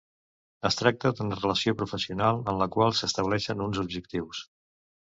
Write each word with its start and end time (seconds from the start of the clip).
Es 0.69 0.79
tracta 0.79 1.11
d'una 1.19 1.37
relació 1.41 1.75
professional 1.83 2.41
en 2.55 2.59
la 2.65 2.71
qual 2.79 2.99
s'estableixen 3.03 3.65
uns 3.71 3.87
objectius. 3.87 4.47